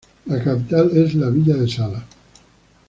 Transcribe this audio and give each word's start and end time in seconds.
La 0.25 0.39
capital 0.43 0.89
es 0.97 1.13
la 1.13 1.29
villa 1.29 1.55
de 1.57 1.67
Sala. 1.67 2.03